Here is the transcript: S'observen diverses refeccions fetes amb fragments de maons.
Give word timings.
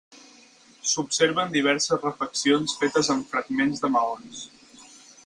S'observen 0.91 1.51
diverses 1.57 2.01
refeccions 2.05 2.75
fetes 2.81 3.13
amb 3.17 3.29
fragments 3.35 3.85
de 3.85 3.93
maons. 3.99 4.41